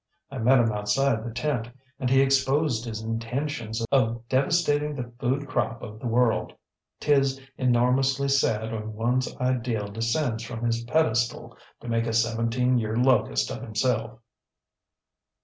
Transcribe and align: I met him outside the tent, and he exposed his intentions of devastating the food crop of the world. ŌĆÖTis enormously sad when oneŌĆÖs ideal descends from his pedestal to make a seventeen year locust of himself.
I 0.31 0.39
met 0.39 0.57
him 0.57 0.71
outside 0.71 1.23
the 1.23 1.29
tent, 1.29 1.69
and 1.99 2.09
he 2.09 2.21
exposed 2.21 2.85
his 2.85 3.03
intentions 3.03 3.85
of 3.91 4.27
devastating 4.29 4.95
the 4.95 5.11
food 5.19 5.47
crop 5.47 5.83
of 5.83 5.99
the 5.99 6.07
world. 6.07 6.53
ŌĆÖTis 7.01 7.39
enormously 7.59 8.27
sad 8.27 8.73
when 8.73 8.93
oneŌĆÖs 8.93 9.39
ideal 9.39 9.89
descends 9.91 10.41
from 10.43 10.65
his 10.65 10.83
pedestal 10.85 11.55
to 11.81 11.87
make 11.87 12.07
a 12.07 12.13
seventeen 12.13 12.79
year 12.79 12.95
locust 12.97 13.51
of 13.51 13.61
himself. 13.61 14.19